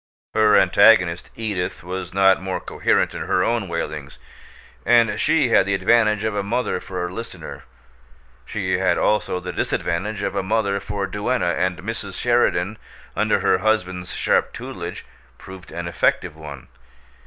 [0.33, 4.17] Her antagonist, Edith, was not more coherent in her own wailings,
[4.83, 7.65] and she had the advantage of a mother for listener.
[8.43, 12.19] She had also the disadvantage of a mother for duenna, and Mrs.
[12.19, 12.79] Sheridan,
[13.15, 15.05] under her husband's sharp tutelage,
[15.37, 16.67] proved an effective one.